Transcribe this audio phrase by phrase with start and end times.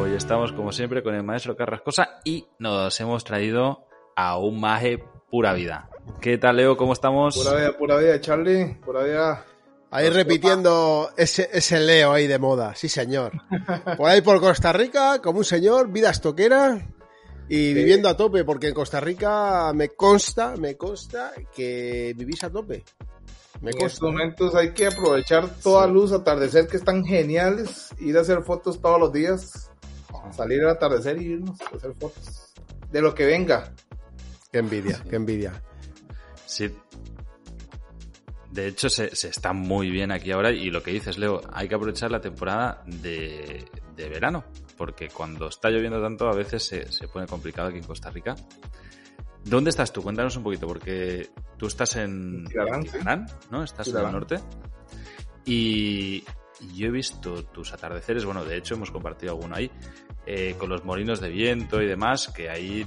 [0.00, 3.84] Hoy estamos, como siempre, con el maestro Carrascosa y nos hemos traído
[4.14, 5.90] a un maje pura vida.
[6.20, 6.76] ¿Qué tal, Leo?
[6.76, 7.36] ¿Cómo estamos?
[7.36, 8.76] Pura vida, pura vida, Charlie.
[8.84, 9.44] Pura vida.
[9.90, 13.32] Ahí repitiendo ese, ese Leo ahí de moda, sí señor.
[13.96, 16.86] Por ahí por Costa Rica, como un señor, vida estoquera
[17.48, 22.50] y viviendo a tope, porque en Costa Rica me consta, me consta que vivís a
[22.50, 22.84] tope.
[23.60, 28.20] Me en estos momentos hay que aprovechar toda luz, atardecer que están geniales, ir a
[28.20, 29.72] hacer fotos todos los días,
[30.32, 32.54] salir al atardecer y irnos a hacer fotos
[32.90, 33.72] de lo que venga.
[34.50, 35.62] Qué envidia, qué envidia.
[36.46, 36.74] Sí.
[38.50, 41.74] De hecho, se, está muy bien aquí ahora y lo que dices, Leo, hay que
[41.74, 43.64] aprovechar la temporada de,
[43.96, 44.44] verano,
[44.76, 48.34] porque cuando está lloviendo tanto a veces se, se pone complicado aquí en Costa Rica.
[49.44, 50.02] ¿Dónde estás tú?
[50.02, 53.62] Cuéntanos un poquito, porque tú estás en Tilarán, ¿no?
[53.62, 54.40] Estás en el norte.
[55.44, 56.24] Y
[56.74, 59.70] yo he visto tus atardeceres, bueno, de hecho hemos compartido alguno ahí,
[60.26, 62.86] eh, con los molinos de viento y demás, que ahí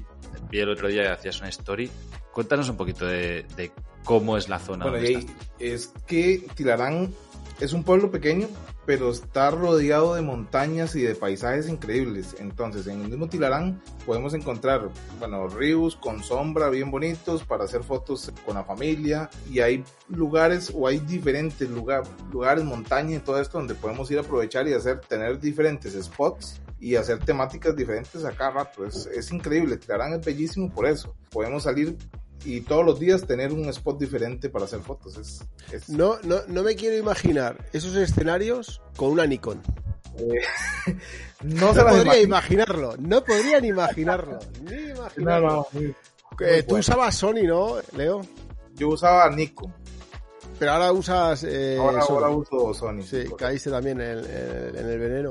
[0.49, 1.89] vi el otro día que hacías una story.
[2.33, 3.71] Cuéntanos un poquito de,
[4.03, 4.89] cómo es la zona.
[4.89, 5.19] Bueno,
[5.59, 7.13] es que Tilarán
[7.59, 8.47] es un pueblo pequeño,
[8.85, 12.35] pero está rodeado de montañas y de paisajes increíbles.
[12.39, 17.83] Entonces, en el mismo Tilarán podemos encontrar, bueno, ríos con sombra bien bonitos para hacer
[17.83, 23.39] fotos con la familia y hay lugares o hay diferentes lugares, lugares, montañas y todo
[23.39, 28.25] esto donde podemos ir a aprovechar y hacer, tener diferentes spots y hacer temáticas diferentes
[28.25, 28.85] a cada rato.
[28.85, 31.15] Es, es increíble, Tilarán es bellísimo por eso.
[31.29, 31.95] Podemos salir
[32.45, 35.17] y todos los días tener un spot diferente para hacer fotos.
[35.71, 39.61] Es, No, no, no me quiero imaginar esos escenarios con una Nikon.
[40.17, 40.41] Eh,
[41.43, 45.67] no, se podría imaginarlo, no podrían imaginarlo, ni imaginarlo.
[46.39, 48.21] Eh, tú usabas Sony, ¿no, Leo?
[48.73, 49.71] Yo usaba Nikon.
[50.57, 51.43] Pero ahora usas.
[51.43, 53.03] Eh, ahora, uso Sony.
[53.03, 55.29] Sí, caíste también en, en el veneno.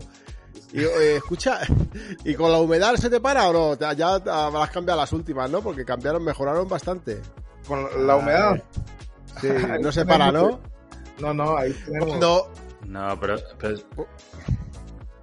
[0.73, 1.61] Y, eh, escucha,
[2.25, 3.93] ¿y con la humedad se te para o no?
[3.95, 5.63] Ya habrás cambiado las últimas, ¿no?
[5.63, 7.21] Porque cambiaron, mejoraron bastante.
[7.67, 8.63] ¿Con la humedad?
[9.41, 9.49] Sí,
[9.81, 10.61] no se para, ¿no?
[11.19, 12.19] No, no, ahí tenemos...
[12.19, 12.47] No.
[12.87, 13.37] No, pero,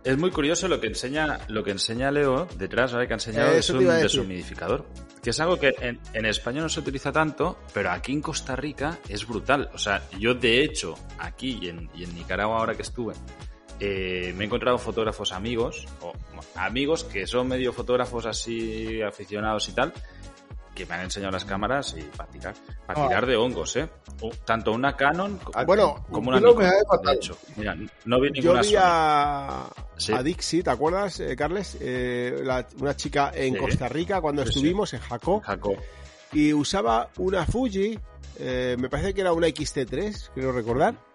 [0.04, 3.08] es muy curioso lo que enseña, lo que enseña Leo detrás, ¿vale?
[3.08, 4.86] Que ha enseñado es un deshumidificador.
[5.22, 8.56] Que es algo que en, en España no se utiliza tanto, pero aquí en Costa
[8.56, 9.70] Rica es brutal.
[9.74, 13.16] O sea, yo de hecho, aquí y en, y en Nicaragua ahora que estuve,
[13.80, 16.14] eh, me he encontrado fotógrafos amigos, o
[16.56, 19.94] amigos que son medio fotógrafos así aficionados y tal,
[20.78, 22.56] que me han enseñado las cámaras y para tirar,
[22.86, 23.90] para tirar de hongos, ¿eh?
[24.46, 26.66] Tanto una Canon ah, bueno, como una Nikon,
[27.04, 27.38] de hecho.
[27.56, 31.78] Mira, no vi ninguna Yo vi a, Dixie, ¿te acuerdas, eh, Carles?
[31.82, 32.44] Eh,
[32.80, 35.42] una chica en Costa Rica cuando estuvimos en Jaco.
[36.32, 37.98] Y usaba una Fuji,
[38.38, 41.07] eh, me parece que era una XT3, quiero recordar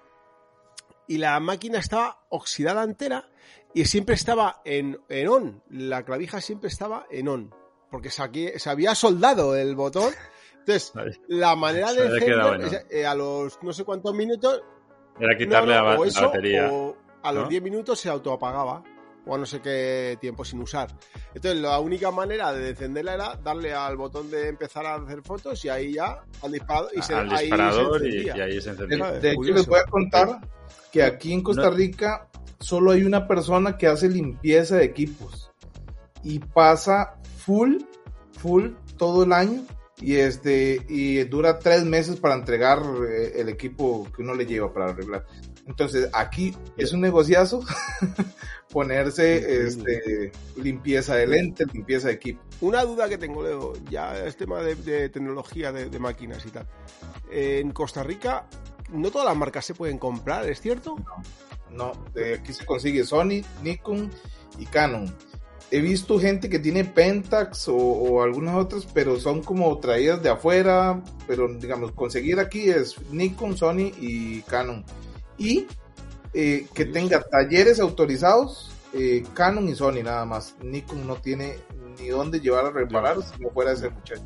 [1.06, 3.28] y la máquina estaba oxidada entera
[3.74, 5.62] y siempre estaba en, en on.
[5.70, 7.54] La clavija siempre estaba en on.
[7.90, 10.12] Porque se, se había soldado el botón.
[10.60, 10.92] Entonces,
[11.28, 14.62] la manera de encender eh, a los no sé cuántos minutos.
[15.18, 16.70] Era quitarle la, batería.
[17.22, 18.82] a los 10 minutos se autoapagaba.
[19.27, 20.88] O a no sé qué tiempo sin usar.
[21.34, 25.65] Entonces, la única manera de encenderla era darle al botón de empezar a hacer fotos
[25.65, 26.91] y ahí ya al disparador.
[26.94, 29.12] Y se, al disparador y, ahí se encendía.
[29.12, 30.41] De, hecho, les voy a contar
[30.91, 32.28] que aquí en Costa Rica
[32.59, 35.50] solo hay una persona que hace limpieza de equipos
[36.22, 37.78] y pasa full,
[38.39, 39.65] full todo el año
[40.00, 44.72] y este y dura tres meses para entregar eh, el equipo que uno le lleva
[44.72, 45.25] para arreglar.
[45.66, 47.64] Entonces aquí es un negociazo
[48.70, 52.42] ponerse este limpieza de lente, limpieza de equipo.
[52.60, 56.66] Una duda que tengo, Leo, ya es tema de, tecnología de, de, máquinas y tal.
[57.30, 58.46] En Costa Rica
[58.92, 60.96] no todas las marcas se pueden comprar, ¿es cierto?
[61.70, 61.92] No,
[62.38, 64.10] aquí se consigue Sony, Nikon
[64.58, 65.14] y Canon.
[65.70, 71.02] He visto gente que tiene Pentax o, algunas otras, pero son como traídas de afuera,
[71.26, 74.84] pero digamos, conseguir aquí es Nikon, Sony y Canon.
[75.38, 75.66] Y
[76.34, 80.56] eh, que tenga talleres autorizados, eh, Canon y Sony nada más.
[80.62, 81.59] Nikon no tiene
[81.98, 84.22] ni dónde llevar a reparar si no fuera ese muchacho.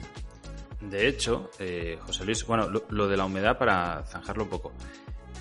[0.80, 4.72] De hecho, eh, José Luis, bueno, lo, de la humedad para zanjarlo un poco,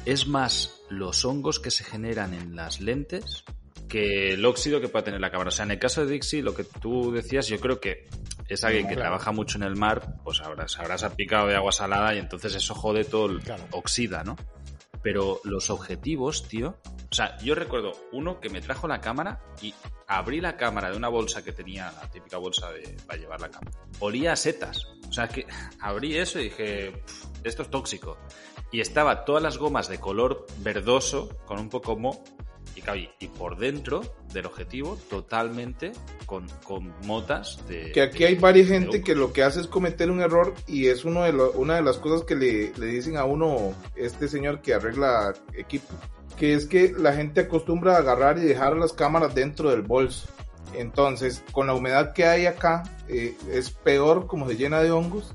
[0.06, 3.44] es más los hongos que se generan en las lentes
[3.88, 5.50] que el óxido que pueda tener la cámara.
[5.50, 8.07] O sea, en el caso de Dixie, lo que tú decías, yo creo que
[8.48, 12.16] es alguien que trabaja mucho en el mar, pues habrás, habrás picado de agua salada
[12.16, 13.42] y entonces eso jode todo, el,
[13.72, 14.36] oxida, ¿no?
[15.06, 16.78] Pero los objetivos, tío.
[17.12, 19.72] O sea, yo recuerdo uno que me trajo la cámara y
[20.07, 23.52] abrí la cámara de una bolsa que tenía, la típica bolsa de, para llevar la
[23.52, 23.78] cámara.
[24.00, 24.88] Olía a setas.
[25.07, 25.46] O sea, que
[25.80, 27.04] abrí eso y dije,
[27.44, 28.18] esto es tóxico.
[28.72, 32.24] Y estaba todas las gomas de color verdoso, con un poco mo,
[33.19, 34.01] y, por dentro
[34.33, 35.92] del objetivo totalmente
[36.25, 37.92] con, con motas de...
[37.92, 41.06] Que aquí hay varias gente que lo que hace es cometer un error y es
[41.06, 44.74] uno de una de las cosas que le, le dicen a uno este señor que
[44.74, 45.94] arregla equipo,
[46.38, 50.27] que es que la gente acostumbra a agarrar y dejar las cámaras dentro del bolso.
[50.74, 55.33] Entonces, con la humedad que hay acá, eh, es peor como se llena de hongos.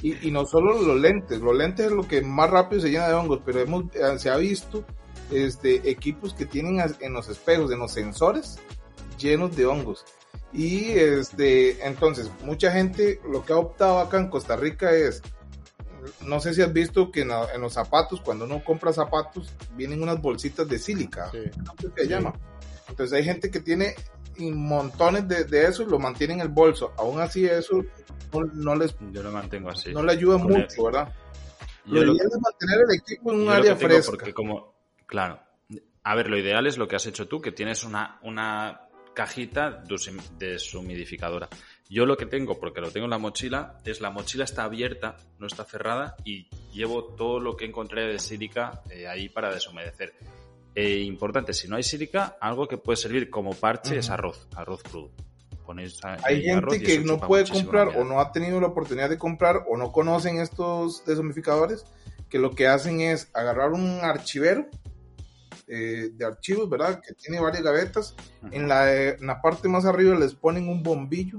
[0.00, 3.08] Y, y, no solo los lentes, los lentes es lo que más rápido se llena
[3.08, 4.84] de hongos, pero hemos, eh, se ha visto
[5.30, 8.58] este, equipos que tienen en los espejos, en los sensores,
[9.18, 10.04] llenos de hongos.
[10.52, 15.22] Y este, entonces, mucha gente lo que ha optado acá en Costa Rica es,
[16.24, 20.20] no sé si has visto que en, los zapatos, cuando uno compra zapatos, vienen unas
[20.20, 22.32] bolsitas de sílica, se llama.
[22.88, 23.94] Entonces hay gente que tiene
[24.38, 26.92] montones de, de, eso y lo mantiene en el bolso.
[26.96, 27.84] Aún así eso
[28.54, 28.94] no, les...
[29.12, 29.92] Yo lo mantengo así.
[29.92, 31.12] No le ayuda mucho, ¿verdad?
[31.86, 34.10] Lo ideal es mantener el equipo en un área fresca.
[34.10, 34.74] Porque como,
[35.08, 35.40] Claro.
[36.04, 39.82] A ver, lo ideal es lo que has hecho tú, que tienes una, una cajita
[40.38, 41.48] deshumidificadora.
[41.88, 45.16] Yo lo que tengo, porque lo tengo en la mochila, es la mochila está abierta,
[45.38, 50.14] no está cerrada, y llevo todo lo que encontré de sílica eh, ahí para deshumedecer.
[50.74, 54.82] Eh, importante, si no hay sílica, algo que puede servir como parche es arroz, arroz
[54.82, 55.10] crudo.
[56.22, 59.76] hay gente que no puede comprar o no ha tenido la oportunidad de comprar o
[59.76, 61.86] no conocen estos deshumidificadores,
[62.28, 64.68] que lo que hacen es agarrar un archivero
[65.68, 67.00] eh, de archivos, ¿verdad?
[67.00, 68.14] Que tiene varias gavetas.
[68.50, 71.38] en, la, parte más arriba les ponen un bombillo,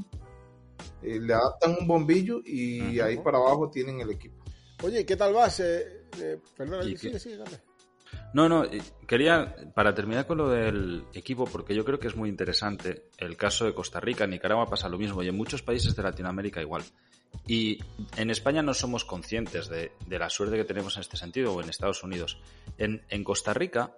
[1.02, 4.44] eh, le adaptan un bombillo y ahí para abajo tienen el equipo.
[4.84, 5.60] Oye, ¿qué tal vas?
[5.60, 6.86] Eh, perdona,
[8.34, 8.64] No, no,
[9.06, 13.36] quería, para terminar con lo del equipo, porque yo creo que es muy interesante, el
[13.36, 16.62] caso de Costa Rica, en Nicaragua pasa lo mismo y en muchos países de Latinoamérica
[16.62, 16.84] igual.
[17.46, 17.80] Y
[18.16, 21.70] en España no somos conscientes de, la suerte que tenemos en este sentido, o en
[21.70, 22.40] Estados Unidos.
[22.78, 23.92] En, en, Costa Rica,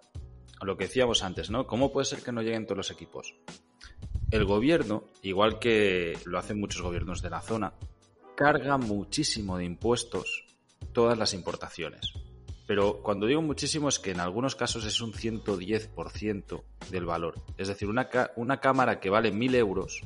[0.66, 1.66] lo que decíamos antes, ¿no?
[1.68, 3.36] ¿Cómo puede ser que no lleguen todos los equipos?
[4.30, 7.74] El gobierno, igual que lo hacen muchos gobiernos de la zona,
[8.36, 10.46] carga muchísimo de impuestos
[10.94, 12.14] todas las importaciones.
[12.68, 17.36] Pero cuando digo muchísimo es que en algunos casos es un 110% del valor.
[17.58, 20.02] Es decir, una, una cámara que vale 1.000 euros,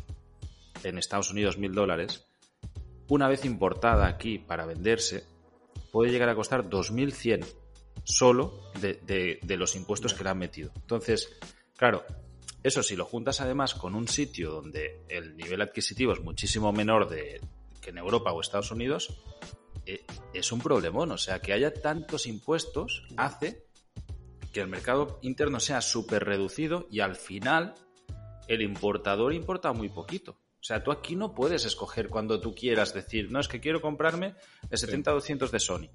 [0.84, 2.28] en Estados Unidos 1.000 dólares,
[3.08, 5.26] una vez importada aquí para venderse,
[5.92, 7.46] puede llegar a costar 2.100
[8.06, 10.72] solo de, los impuestos que le han metido.
[10.76, 11.38] Entonces,
[11.76, 12.06] claro,
[12.64, 17.10] eso si lo juntas además con un sitio donde el nivel adquisitivo es muchísimo menor
[17.10, 17.42] de,
[17.82, 19.18] que en Europa o Estados Unidos,
[19.86, 21.12] eh, es un problemón.
[21.12, 23.66] O sea, que haya tantos impuestos hace
[24.54, 27.74] que el mercado interno sea súper reducido y al final
[28.48, 30.40] el importador importa muy poquito.
[30.66, 33.82] O sea, tú aquí no puedes escoger cuando tú quieras decir, no, es que quiero
[33.82, 34.36] comprarme
[34.70, 35.90] el 70-200 de Sony.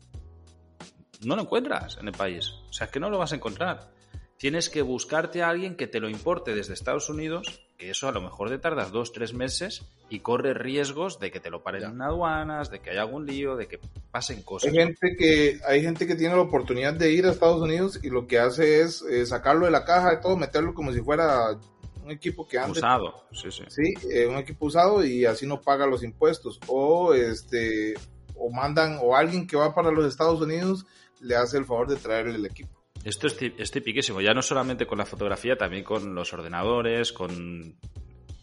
[1.24, 2.50] No lo encuentras en el país.
[2.68, 3.90] O sea, es que no lo vas a encontrar.
[4.38, 8.12] Tienes que buscarte a alguien que te lo importe desde Estados Unidos, que eso a
[8.12, 11.84] lo mejor te tardas dos, tres meses y corre riesgos de que te lo paren
[11.84, 13.78] en aduanas, de que haya algún lío, de que
[14.10, 14.72] pasen cosas.
[14.72, 18.08] Hay gente que, hay gente que tiene la oportunidad de ir a Estados Unidos y
[18.08, 21.58] lo que hace es eh, sacarlo de la caja y todo, meterlo como si fuera
[22.02, 23.64] un equipo que anda usado, sí, sí.
[23.68, 27.94] Sí, eh, un equipo usado y así no paga los impuestos o este
[28.34, 30.86] o mandan o alguien que va para los Estados Unidos
[31.20, 32.80] le hace el favor de traerle el equipo.
[33.04, 37.76] Esto es, es tipiquísimo, ya no solamente con la fotografía, también con los ordenadores, con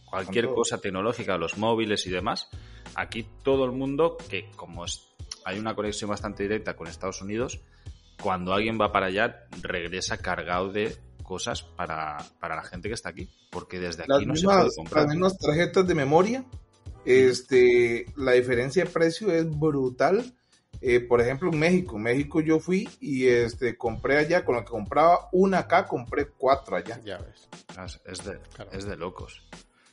[0.10, 2.50] cualquier cosa tecnológica, los móviles y demás.
[2.96, 5.02] Aquí todo el mundo, que como es,
[5.46, 7.62] hay una conexión bastante directa con Estados Unidos,
[8.22, 13.30] cuando alguien va para allá regresa cargado de cosas para, la gente que está aquí,
[13.52, 15.04] porque desde aquí no se puede comprar.
[15.04, 16.46] Las mismas tarjetas de memoria,
[17.06, 20.34] este, la diferencia de precio es brutal.
[20.82, 24.72] Eh, por ejemplo, en México, México yo fui y este compré allá, con lo que
[24.72, 27.00] compraba una acá, compré cuatro allá.
[27.04, 27.50] Ya ves.
[28.06, 28.40] Es de,
[28.72, 29.44] es de locos.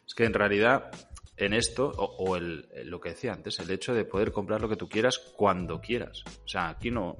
[0.07, 0.91] Es que en realidad
[1.37, 4.77] en esto, o, el, lo que decía antes, el hecho de poder comprar lo que
[4.77, 6.23] tú quieras cuando quieras.
[6.45, 7.17] O sea, aquí no.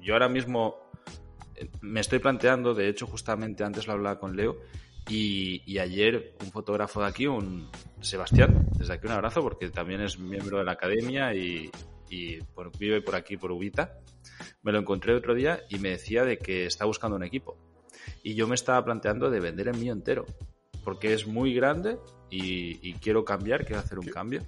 [0.00, 0.90] Yo ahora mismo
[1.80, 4.58] me estoy planteando, de hecho, justamente antes lo hablaba con Leo,
[5.08, 7.70] y, ayer un fotógrafo de aquí, un
[8.02, 11.70] Sebastián, desde aquí un abrazo, porque también es miembro de la academia y,
[12.78, 14.00] vive por aquí, por Ubita,
[14.62, 17.56] me lo encontré otro día y me decía de que está buscando un equipo.
[18.22, 20.26] Y yo me estaba planteando de vender el mío entero,
[20.84, 21.98] porque es muy grande
[22.30, 24.42] y, quiero cambiar, quiero hacer un cambio.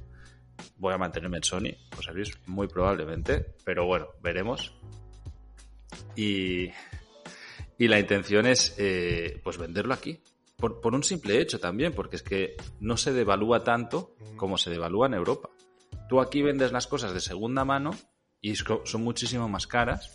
[0.76, 4.74] Voy a mantenerme en Sony, José Luis, muy probablemente, pero bueno, veremos.
[6.16, 6.68] Y,
[7.78, 10.20] y la intención es eh, pues venderlo aquí.
[10.56, 14.68] Por, por, un simple hecho también, porque es que no se devalúa tanto como se
[14.68, 15.48] devalúa en Europa.
[16.10, 17.92] Tú aquí vendes las cosas de segunda mano
[18.40, 20.10] y son muchísimo más caras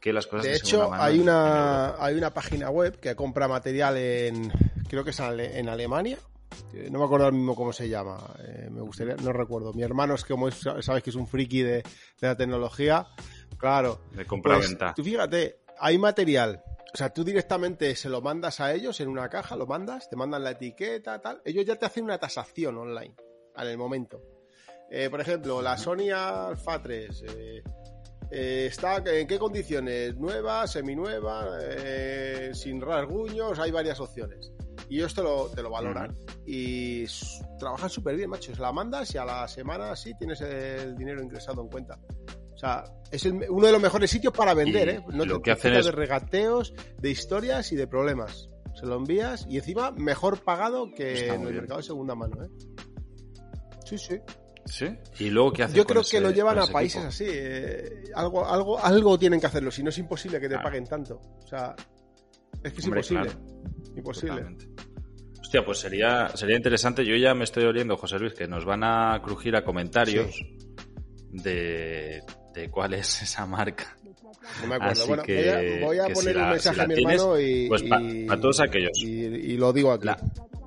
[0.00, 3.98] que las cosas de, de hecho hay una hay una página web que compra material
[3.98, 4.50] en
[4.88, 6.18] creo que es en Alemania
[6.90, 9.74] no me acuerdo mismo cómo se llama, eh, me gustaría, no recuerdo.
[9.74, 11.82] Mi hermano es como sabes que es un friki de,
[12.20, 13.06] la tecnología,
[13.58, 14.00] claro.
[14.12, 14.86] De compra-venta.
[14.86, 16.62] Pues, tú fíjate, hay material,
[16.94, 20.16] o sea, tú directamente se lo mandas a ellos en una caja, lo mandas, te
[20.16, 23.14] mandan la etiqueta, tal, ellos ya te hacen una tasación online,
[23.54, 24.35] en el momento.
[24.90, 27.62] Eh, por ejemplo, la Sony Alpha 3, eh,
[28.28, 30.16] ¿Está en qué condiciones?
[30.16, 33.58] ¿Nueva, seminueva, eh, sin rasguños?
[33.58, 34.52] Hay varias opciones
[34.88, 36.14] y ellos te lo, te lo valoran.
[36.44, 37.04] Y
[37.58, 38.52] trabajan súper bien, macho.
[38.58, 41.98] La mandas y a la semana sí tienes el dinero ingresado en cuenta.
[42.54, 45.04] O sea, es uno de los mejores sitios para vender, ¿eh?
[45.08, 45.84] No lo que hacen es...
[45.84, 48.48] de regateos, de historias y de problemas.
[48.74, 52.48] Se lo envías y encima mejor pagado que en el mercado de segunda mano, ¿eh?
[53.84, 54.18] Sí, sí.
[54.66, 54.86] ¿Sí?
[55.20, 57.24] ¿Y luego qué hacen Yo creo que lo llevan a países así.
[57.28, 61.20] Eh, algo, algo, algo tienen que hacerlo, si no es imposible que te paguen tanto.
[61.42, 61.74] O sea,
[62.62, 63.30] es que es imposible.
[63.96, 64.56] Imposible.
[65.40, 67.04] Hostia, pues sería, sería interesante.
[67.04, 70.34] Yo ya me estoy oliendo, José Luis, que nos van a crujir a comentarios
[71.30, 73.96] de, de cuál es esa marca.
[74.62, 75.06] No me acuerdo.
[75.06, 75.22] bueno,
[75.86, 77.68] voy a, poner un mensaje a mi hermano y.
[77.68, 78.92] Pues para todos aquellos.
[79.00, 80.08] Y, lo digo aquí.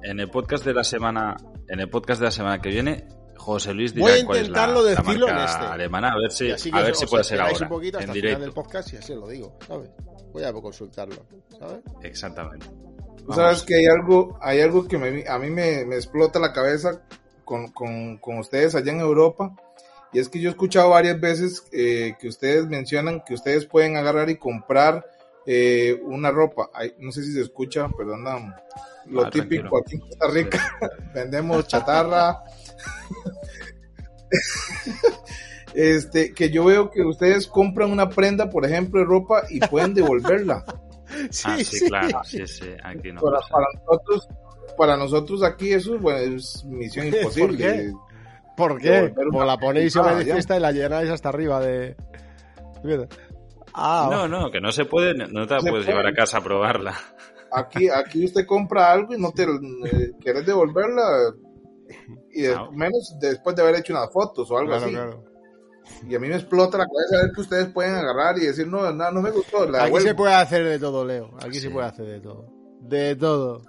[0.04, 1.36] en el podcast de la semana,
[1.68, 3.06] en el podcast de la semana que viene,
[3.40, 5.66] José Luis dirá Voy a cuál es la, decirlo marca en este.
[5.66, 7.58] alemana, a ver si, a ver si puede ser ahora.
[7.62, 8.42] un poquito hasta en directo.
[8.42, 9.90] del podcast y así lo digo, ¿sabes?
[10.34, 11.26] Voy a consultarlo,
[11.58, 11.80] ¿sabes?
[12.04, 12.68] Exactamente.
[13.26, 16.52] Tú sabes que hay algo, hay algo que me, a mí me, me explota la
[16.52, 17.02] cabeza
[17.46, 19.56] con, con, con, ustedes allá en Europa.
[20.12, 23.96] Y es que yo he escuchado varias veces eh, que ustedes mencionan que ustedes pueden
[23.96, 25.06] agarrar y comprar
[25.46, 26.70] eh, una ropa.
[27.00, 28.54] no sé si se escucha, perdón,
[29.06, 30.78] lo ah, típico aquí en Costa Rica.
[31.14, 32.44] Vendemos chatarra.
[35.74, 39.94] este, que yo veo que ustedes compran una prenda, por ejemplo, de ropa y pueden
[39.94, 40.64] devolverla.
[41.46, 43.22] ah, sí, claro, sí, sí, aquí no.
[43.22, 43.40] Para,
[43.86, 44.28] nosotros,
[44.78, 47.94] para nosotros aquí eso es misión imposible.
[48.56, 49.14] ¿Por qué?
[49.32, 51.96] ¿Por la ponéis en la fiesta y la llenáis hasta arriba de...
[53.74, 56.44] Ah, no, no, que no se puede, no te la puedes llevar a casa a
[56.44, 56.94] probarla.
[57.52, 61.34] Aquí, aquí usted compra algo y no te eh, quieres devolverla
[62.34, 62.44] y
[62.76, 64.96] menos después de haber hecho unas fotos o algo así.
[66.08, 68.92] Y a mí me explota la cabeza ver que ustedes pueden agarrar y decir, no,
[68.92, 69.64] no, no me gustó.
[69.76, 71.36] Aquí se puede hacer de todo, Leo.
[71.42, 72.48] Aquí se puede hacer de todo.
[72.82, 73.62] De todo.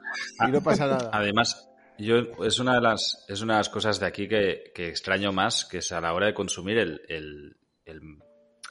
[0.47, 1.11] Y no pasa nada.
[1.13, 4.89] Además, yo es una de las, es una de las cosas de aquí que, que
[4.89, 7.57] extraño más, que es a la hora de consumir el, el,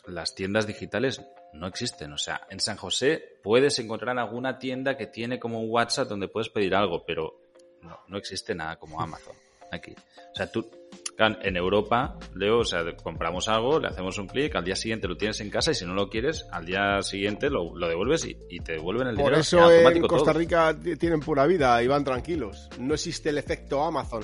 [0.06, 1.22] las tiendas digitales
[1.53, 2.13] no existen.
[2.13, 6.27] O sea, en San José puedes encontrar alguna tienda que tiene como un WhatsApp donde
[6.27, 7.49] puedes pedir algo, pero
[7.81, 9.36] no, no existe nada como Amazon
[9.71, 9.93] aquí.
[10.31, 10.69] O sea, tú,
[11.17, 15.17] en Europa, Leo, o sea, compramos algo, le hacemos un clic, al día siguiente lo
[15.17, 18.74] tienes en casa y si no lo quieres, al día siguiente lo, devuelves y, te
[18.74, 19.31] devuelven el dinero.
[19.31, 22.69] Por eso en Costa Rica tienen pura vida y van tranquilos.
[22.79, 24.24] No existe el efecto Amazon.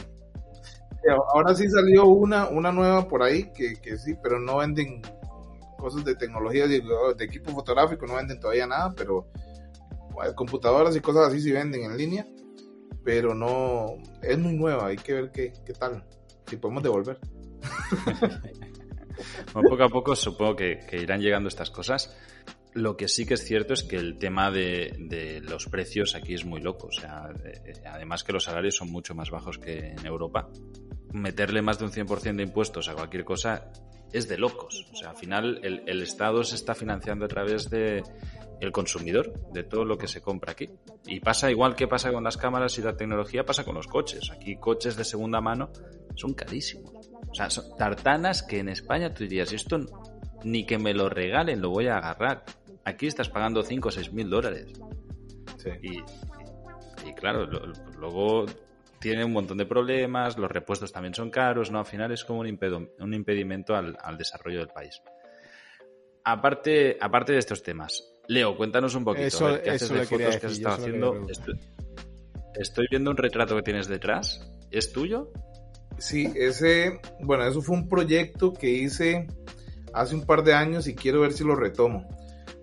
[1.33, 5.03] Ahora sí salió una, una nueva por ahí que, que sí, pero no venden
[5.77, 6.81] cosas de tecnología, de,
[7.15, 9.27] de equipo fotográfico, no venden todavía nada, pero
[10.33, 12.25] computadoras y cosas así sí venden en línea
[13.05, 16.03] pero no, es muy nueva, hay que ver qué, qué tal,
[16.47, 17.19] si podemos devolver.
[19.53, 22.15] poco a poco supongo que, irán llegando estas cosas.
[22.73, 26.45] Lo que sí que es cierto es que el tema de, los precios aquí es
[26.45, 26.87] muy loco.
[26.87, 30.49] O sea, eh, además que los salarios son mucho más bajos que en Europa.
[31.13, 33.71] Meterle más de un 100% de impuestos a cualquier cosa
[34.11, 34.87] es de locos.
[34.91, 38.03] O sea, al final el, el Estado se está financiando a través de,
[38.59, 40.69] el consumidor de todo lo que se compra aquí.
[41.05, 44.31] Y pasa igual que pasa con las cámaras y la tecnología, pasa con los coches.
[44.31, 45.71] Aquí coches de segunda mano
[46.15, 46.91] son carísimos.
[47.29, 49.79] O sea, son tartanas que en España tú dirías, esto
[50.43, 52.45] ni que me lo regalen, lo voy a agarrar.
[52.85, 54.71] Aquí estás pagando 5 o 6 mil dólares.
[55.81, 57.47] Y, claro,
[57.97, 58.45] luego
[58.99, 61.79] tiene un montón de problemas, los repuestos también son caros, ¿no?
[61.79, 65.01] Al final es como un, un impedimento al, al desarrollo del país.
[66.23, 69.59] Aparte, aparte de estos temas, Leo, cuéntanos un poquito.
[69.63, 71.27] ¿Qué haces de fotos que has estado haciendo?
[72.55, 74.49] Estoy, viendo un retrato que tienes detrás.
[74.71, 75.31] ¿Es tuyo?
[75.97, 79.27] Sí, ese, bueno, eso fue un proyecto que hice
[79.93, 82.07] hace un par de años y quiero ver si lo retomo.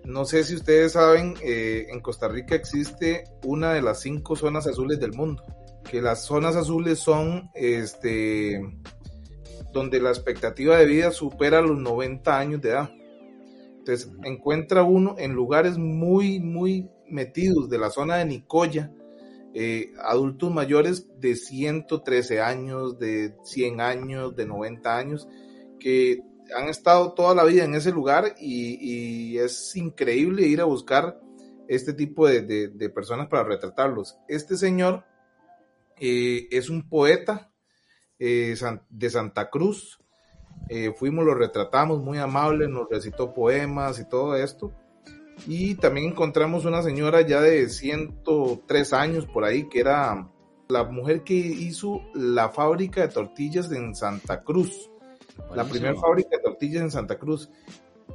[0.03, 4.67] No sé si ustedes saben, eh, en Costa Rica existe una de las cinco zonas
[4.67, 5.43] azules del mundo.
[5.89, 8.61] Que las zonas azules son, este,
[9.71, 12.91] donde la expectativa de vida supera los 90 años de edad.
[13.83, 18.93] Entonces encuentra uno en lugares muy, muy metidos de la zona de Nicoya,
[19.53, 25.27] eh, adultos mayores de 113 años, de 100 años, de 90 años,
[25.81, 26.23] que
[26.55, 31.19] han estado toda la vida en ese lugar y, es increíble ir a buscar
[31.67, 34.17] este tipo de, personas para retratarlos.
[34.29, 35.03] Este señor
[35.99, 37.51] eh, es un poeta
[38.17, 38.55] eh,
[38.89, 39.99] de Santa Cruz.
[40.69, 44.71] Eh, fuimos, lo retratamos, muy amable, nos recitó poemas y todo esto.
[45.47, 50.29] Y también encontramos una señora ya de 103 años por ahí, que era
[50.69, 54.89] la mujer que hizo la fábrica de tortillas en Santa Cruz.
[55.55, 57.49] La primera fábrica de tortillas en Santa Cruz.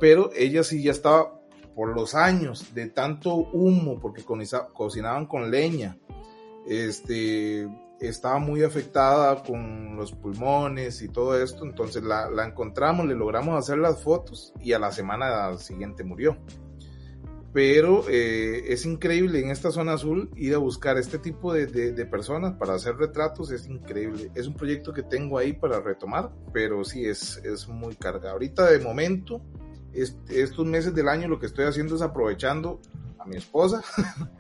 [0.01, 1.39] Pero ella sí ya estaba
[1.75, 5.99] por los años de tanto humo, porque cocinaban con leña.
[6.67, 7.69] Este,
[8.01, 13.59] estaba muy afectada con los pulmones y todo esto, entonces la, la, encontramos, le logramos
[13.59, 16.39] hacer las fotos y a la semana siguiente murió
[17.53, 21.67] pero eh, es increíble en esta zona azul ir a buscar este tipo de,
[22.07, 24.31] personas para hacer retratos, es increíble.
[24.35, 28.35] Es un proyecto que tengo ahí para retomar, pero sí es, es muy cargado.
[28.35, 29.41] Ahorita de momento,
[29.93, 32.81] estos meses del año lo que estoy haciendo es aprovechando
[33.19, 33.83] a mi esposa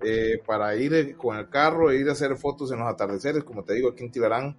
[0.00, 3.44] eh, para ir eh, con el carro e ir a hacer fotos en los atardeceres,
[3.44, 4.56] como te digo, aquí en Tibarán.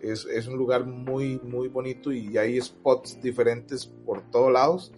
[0.00, 4.92] Es, es un lugar muy, muy bonito y hay spots diferentes por todos lados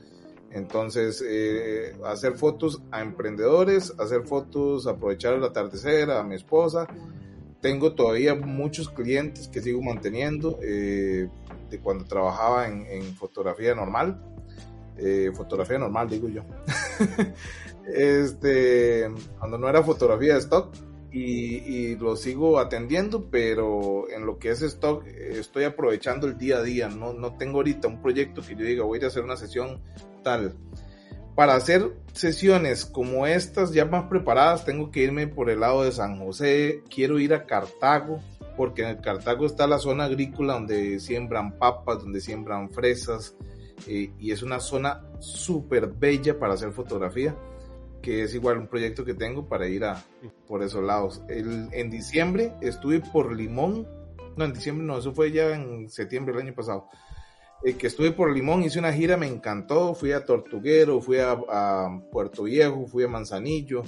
[0.51, 6.89] entonces, eh, hacer fotos a emprendedores, hacer fotos, aprovechar el atardecer, a mi esposa.
[7.61, 11.29] Tengo todavía muchos clientes que sigo manteniendo de
[11.83, 14.21] cuando trabajaba en, fotografía normal.
[15.35, 16.43] Fotografía normal, digo yo.
[17.95, 20.75] este, cuando no era fotografía de stock.
[21.13, 26.63] Y, lo sigo atendiendo, pero en lo que es stock estoy aprovechando el día a
[26.63, 26.89] día.
[26.89, 29.83] No, no tengo ahorita un proyecto que yo diga voy a hacer una sesión
[30.23, 30.55] tal.
[31.35, 35.93] Para hacer sesiones como estas ya más preparadas, tengo que irme por el lado de
[35.93, 38.21] San José, quiero ir a Cartago,
[38.57, 43.35] porque en Cartago está la zona agrícola donde siembran papas, donde siembran fresas,
[43.87, 47.35] eh, y es una zona súper bella para hacer fotografía,
[48.03, 50.03] que es igual un proyecto que tengo para ir a
[50.47, 51.23] por esos lados.
[51.29, 53.87] El, en diciembre estuve por Limón,
[54.37, 56.89] no, en diciembre no, eso fue ya en septiembre del año pasado
[57.63, 62.01] eh, que estuve por Limón, hice una gira, me encantó, fui a Tortuguero, fui a,
[62.11, 63.83] Puerto Viejo, fui a Manzanillo,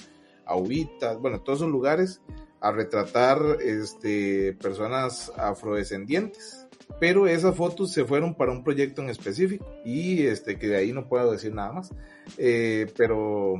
[0.44, 2.20] a Ubita, bueno, todos esos lugares
[2.60, 6.66] a retratar este, personas afrodescendientes.
[7.00, 10.92] Pero esas fotos se fueron para un proyecto en específico y este, que de ahí
[10.92, 11.90] no puedo decir nada más.
[12.36, 13.54] Eh, pero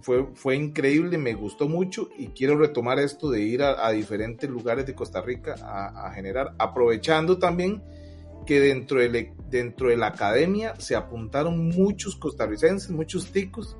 [0.00, 4.86] fue, fue increíble, me gustó mucho y quiero retomar esto de ir a, diferentes lugares
[4.86, 7.82] de Costa Rica a, a generar, aprovechando también
[8.48, 13.76] que dentro de, dentro de la academia se apuntaron muchos costarricenses, muchos ticos,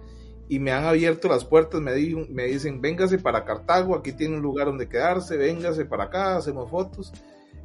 [0.46, 1.92] y me han abierto las puertas, me,
[2.28, 6.70] me dicen, véngase para Cartago, aquí tiene un lugar donde quedarse, véngase para acá, hacemos
[6.70, 7.12] fotos.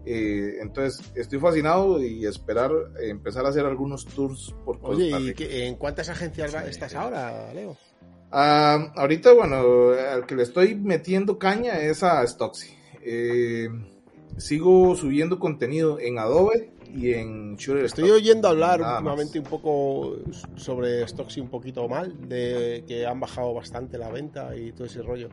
[0.06, 5.76] Eh, entonces, estoy fascinado y esperar empezar a hacer algunos tours por Oye, ¿y en
[5.76, 7.78] cuántas agencias estás ahora, Leo?
[8.36, 12.74] Ah, ahorita, bueno, al que le estoy metiendo caña es a Stoxy.
[13.04, 13.70] Eh,
[14.38, 20.16] sigo subiendo contenido en Adobe, y en Estoy oyendo hablar últimamente un poco
[20.56, 25.02] sobre Stocksy un poquito mal, de que han bajado bastante la venta y todo ese
[25.02, 25.30] rollo.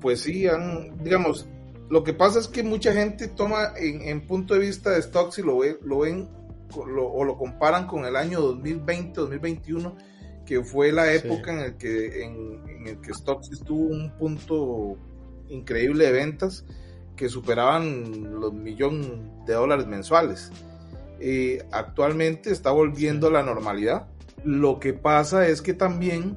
[0.00, 1.48] pues sí, han, digamos,
[1.88, 5.58] lo que pasa es que mucha gente toma en, punto de vista de Stocksy, lo,
[5.58, 6.28] ve, lo ven
[6.76, 9.96] o lo comparan con el año 2020, 2021,
[10.50, 14.96] que fue la época en el que en, el que estuvo un punto
[15.48, 16.64] increíble de ventas
[17.14, 19.06] que superaban los millones
[19.46, 20.50] de dólares mensuales.
[21.20, 24.08] Eh, actualmente está volviendo a la normalidad.
[24.42, 26.36] Lo que pasa es que también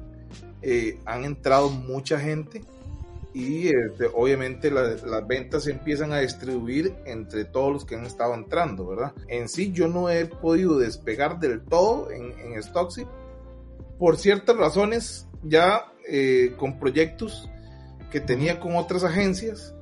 [0.62, 2.62] eh, han entrado mucha gente
[3.32, 8.32] y este, obviamente las ventas se empiezan a distribuir entre todos los que han estado
[8.34, 9.12] entrando, ¿verdad?
[9.26, 13.04] En sí yo no he podido despegar del todo en, en Stocksy
[14.04, 17.48] por ciertas razones ya eh, con proyectos
[18.10, 19.74] que tenía con otras agencias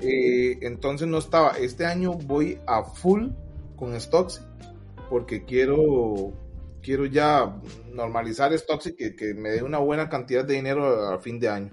[0.00, 1.50] eh, entonces no estaba.
[1.52, 3.28] Este año voy a full
[3.76, 4.44] con Stocks
[5.08, 6.32] porque quiero,
[6.82, 7.60] quiero ya
[7.92, 11.70] normalizar Stocks y que, me dé una buena cantidad de dinero a, fin de año.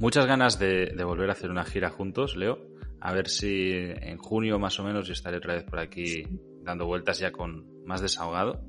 [0.00, 2.58] Muchas ganas de, volver a hacer una gira juntos, Leo.
[3.00, 6.26] A ver si en junio más o menos yo estaré otra vez por aquí
[6.64, 8.60] dando vueltas ya con más desahogado.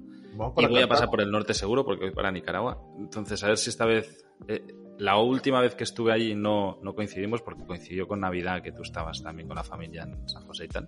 [0.58, 2.82] Y voy a pasar por el norte seguro porque voy para Nicaragua.
[2.98, 4.66] Entonces, a ver si esta vez eh,
[4.98, 8.84] la última vez que estuve allí no, no coincidimos porque coincidió con Navidad, que tú
[8.84, 10.88] estabas también con la familia en San José y tal.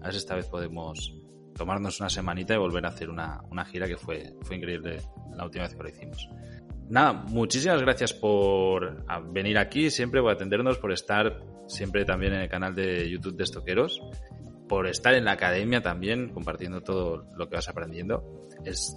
[0.00, 1.14] A ver si esta vez podemos
[1.56, 4.98] tomarnos una semanita y volver a hacer una, gira que fue, fue increíble
[5.34, 6.28] la última vez que lo hicimos.
[6.88, 12.48] Nada, muchísimas gracias por venir aquí, siempre por atendernos, por estar siempre también en el
[12.48, 14.00] canal de YouTube de Estoqueros.
[14.68, 18.48] Por estar en la academia también, compartiendo todo lo que vas aprendiendo.
[18.64, 18.96] Es,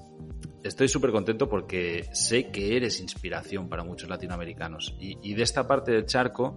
[0.64, 4.96] estoy súper contento porque sé que eres inspiración para muchos latinoamericanos.
[5.00, 6.56] Y, de esta parte del charco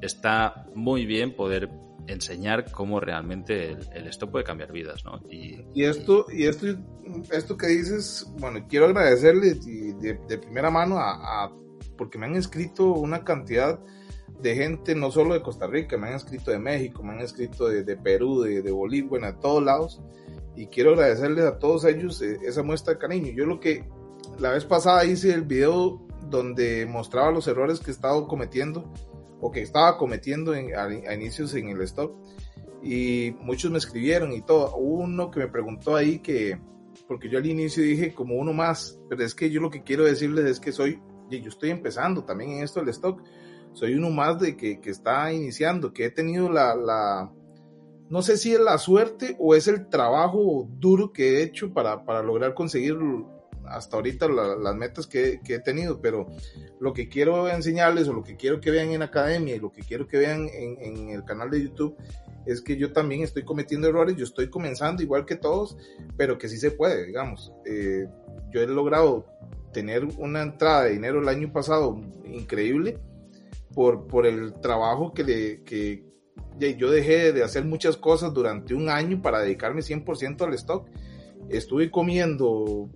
[0.00, 1.70] está muy bien poder
[2.06, 5.22] enseñar cómo realmente el, esto puede cambiar vidas, ¿no?
[5.30, 6.66] Y, esto, y esto,
[7.30, 11.50] esto que dices, bueno, quiero agradecerle de, primera mano a,
[11.96, 13.80] porque me han escrito una cantidad
[14.40, 17.68] de gente, no solo de Costa Rica, me han escrito de México, me han escrito
[17.68, 20.00] de, Perú, de, Bolivia, bueno, de todos lados.
[20.56, 23.32] Y quiero agradecerles a todos ellos eh, esa muestra de cariño.
[23.32, 23.84] Yo lo que
[24.38, 28.92] la vez pasada hice el video donde mostraba los errores que he estado cometiendo
[29.40, 32.14] o que estaba cometiendo a, inicios en el stock.
[32.82, 34.76] Y muchos me escribieron y todo.
[34.76, 36.58] Uno que me preguntó ahí que,
[37.08, 40.04] porque yo al inicio dije como uno más, pero es que yo lo que quiero
[40.04, 43.22] decirles es que soy, yo estoy empezando también en esto del stock
[43.74, 47.30] soy uno más de que, que está iniciando, que he tenido la, la,
[48.08, 52.04] no sé si es la suerte o es el trabajo duro que he hecho para,
[52.04, 52.96] para lograr conseguir
[53.66, 56.28] hasta ahorita las metas que, que, he tenido, pero
[56.80, 59.82] lo que quiero enseñarles o lo que quiero que vean en academia y lo que
[59.82, 61.96] quiero que vean en, en el canal de YouTube
[62.46, 65.76] es que yo también estoy cometiendo errores, yo estoy comenzando igual que todos,
[66.16, 67.52] pero que sí se puede, digamos.
[67.64, 68.06] Eh,
[68.52, 69.26] yo he logrado
[69.72, 72.98] tener una entrada de dinero el año pasado increíble
[73.74, 76.04] por, por el trabajo que, le, que
[76.78, 80.88] yo dejé de hacer muchas cosas durante un año para dedicarme 100% al stock.
[81.48, 82.88] Estuve comiendo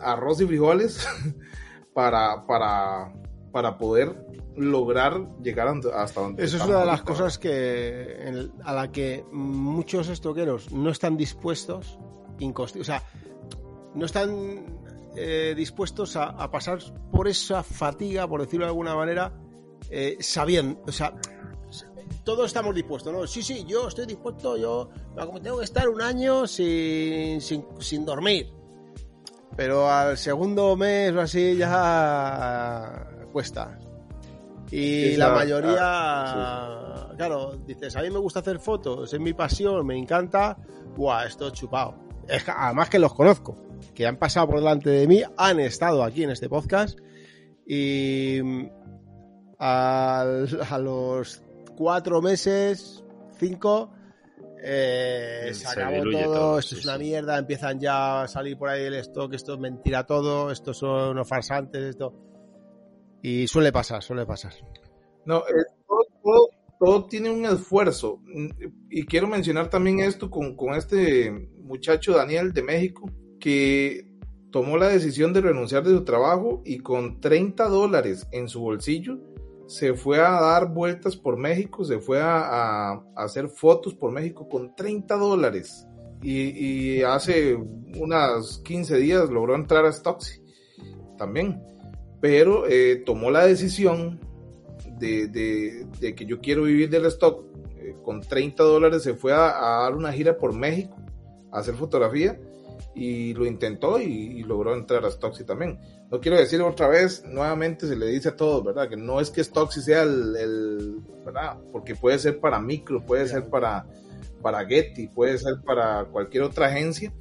[0.00, 1.06] arroz y frijoles
[1.94, 3.12] para, para,
[3.52, 8.90] para poder lograr llegar hasta donde Eso es una de las cosas que a la
[8.90, 11.98] que muchos estoqueros no están dispuestos,
[12.40, 13.02] o sea,
[13.94, 14.66] no están
[15.16, 19.32] eh, dispuestos a, a, pasar por esa fatiga, por decirlo de alguna manera,
[19.94, 21.14] eh, sabiendo, o sea,
[22.24, 23.26] todos estamos dispuestos, ¿no?
[23.26, 24.88] Sí, sí, yo estoy dispuesto, yo
[25.42, 28.50] tengo que estar un año sin, sin, dormir.
[29.54, 33.78] Pero al segundo mes o así ya cuesta.
[34.70, 39.86] Y la mayoría, ah, claro, dices, a mí me gusta hacer fotos, es mi pasión,
[39.86, 40.56] me encanta,
[40.96, 41.96] ¡buah, esto chupado!
[42.26, 43.54] Es además que los conozco,
[43.94, 46.98] que han pasado por delante de mí, han estado aquí en este podcast
[47.66, 48.40] y
[49.64, 51.42] a los
[51.76, 53.04] cuatro meses,
[53.38, 53.92] cinco,
[54.64, 58.94] eh, se, acabó todo, esto es una mierda, empiezan ya a salir por ahí el
[58.94, 62.14] stock, esto es mentira todo, estos son unos farsantes, esto.
[63.22, 64.52] Y suele pasar, suele pasar.
[65.24, 65.64] No, eh,
[66.22, 66.48] todo,
[66.78, 68.20] todo, tiene un esfuerzo.
[68.90, 74.06] Y quiero mencionar también esto con, con este muchacho Daniel de México, que
[74.52, 79.18] tomó la decisión de renunciar de su trabajo y con 30 dólares en su bolsillo
[79.72, 84.76] se fue a dar vueltas por México, se fue a, hacer fotos por México con
[84.76, 85.86] 30 dólares.
[86.22, 90.42] Y, hace unas 15 días logró entrar a Stoxy
[91.16, 91.62] también.
[92.20, 94.20] Pero eh, tomó la decisión
[94.98, 97.46] de, que yo quiero vivir del stock.
[97.78, 100.96] Eh, con 30 dólares se fue a, a, dar una gira por México
[101.50, 102.38] a hacer fotografía
[102.94, 105.78] y lo intentó y, logró entrar a Stoxy también.
[106.10, 108.88] No quiero decir otra vez, nuevamente se le dice a todos, ¿verdad?
[108.88, 111.58] Que no es que Stoxy sea el, ¿verdad?
[111.72, 113.86] Porque puede ser para micro, puede ser para,
[114.42, 117.12] para Getty, puede ser para cualquier otra agencia,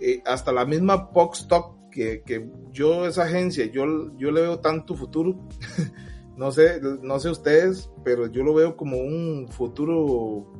[0.00, 4.94] eh, hasta la misma Stock, que, que yo esa agencia, yo, yo le veo tanto
[4.94, 5.48] futuro,
[6.36, 10.52] no sé, no sé ustedes, pero yo lo veo como un futuro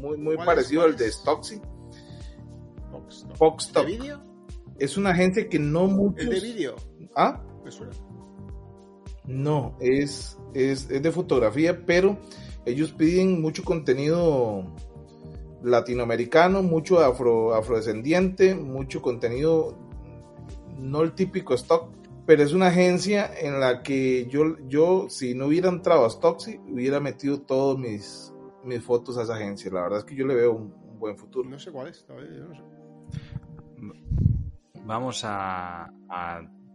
[0.00, 1.60] muy, muy parecido al de Stoxy
[3.34, 4.22] Fox ¿De vídeo?
[4.78, 6.24] Es una agencia que no muchos...
[6.24, 6.76] ¿Es de vídeo?
[7.14, 7.42] ¿Ah?
[9.26, 12.18] No, es, es, de fotografía, pero
[12.64, 14.64] ellos piden mucho contenido
[15.62, 19.76] latinoamericano, mucho afro, afrodescendiente, mucho contenido
[20.78, 21.88] no el típico stock,
[22.26, 26.60] pero es una agencia en la que yo, yo si no hubiera entrado a Stocksy,
[26.70, 28.32] hubiera metido todas mis,
[28.64, 29.70] mis fotos a esa agencia.
[29.72, 31.48] La verdad es que yo le veo un, buen futuro.
[31.48, 32.14] No sé cuál es, yo
[32.48, 32.62] no sé
[34.86, 35.90] vamos a,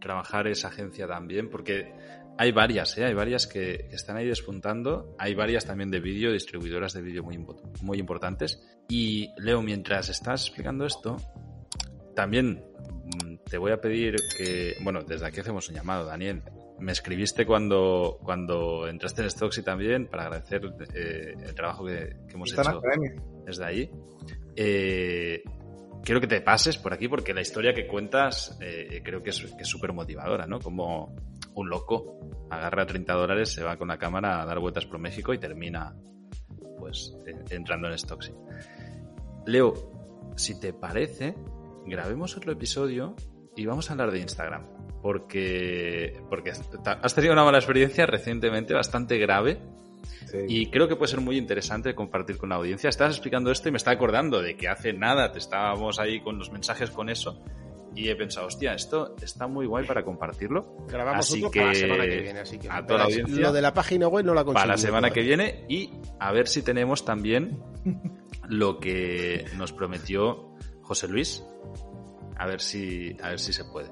[0.00, 1.92] trabajar esa agencia también, porque
[2.36, 3.04] hay varias, ¿eh?
[3.04, 7.38] hay varias que, están ahí despuntando, hay varias también de vídeo, distribuidoras de vídeo muy,
[7.82, 8.60] muy importantes.
[8.88, 11.16] Y Leo, mientras estás explicando esto,
[12.16, 12.64] también
[13.24, 16.42] mm, te voy a pedir que, bueno, desde aquí hacemos un llamado, Daniel.
[16.80, 20.62] Me escribiste cuando, cuando entraste en Stoxy también para agradecer
[20.94, 22.80] eh, el trabajo que, hemos hecho
[23.46, 23.90] desde ahí.
[24.56, 25.44] Eh,
[26.04, 29.46] quiero que te pases por aquí porque la historia que cuentas eh, creo que es
[29.62, 30.58] súper motivadora, ¿no?
[30.60, 31.14] Como
[31.54, 32.18] un loco
[32.50, 35.94] agarra 30 dólares, se va con la cámara a dar vueltas por México y termina
[36.78, 37.14] pues
[37.50, 38.32] entrando en Stocksy.
[39.46, 39.74] Leo,
[40.36, 41.34] si te parece,
[41.86, 43.14] grabemos otro episodio
[43.56, 44.66] y vamos a hablar de Instagram.
[45.00, 49.60] Porque, porque has tenido una mala experiencia recientemente, bastante grave.
[50.48, 52.88] Y creo que puede ser muy interesante compartir con la audiencia.
[52.88, 56.38] Estás explicando esto y me está acordando de que hace nada te estábamos ahí con
[56.38, 57.42] los mensajes con eso.
[57.94, 60.78] Y he pensado, hostia, esto está muy guay para compartirlo.
[60.88, 62.40] Grabamos así que, para la semana que viene.
[62.40, 63.36] Así que a toda la audiencia.
[63.36, 66.48] Lo de la página web no la Para la semana que viene y a ver
[66.48, 67.62] si tenemos también
[68.48, 71.44] lo que nos prometió José Luis.
[72.36, 73.90] A ver si, a ver si se puede.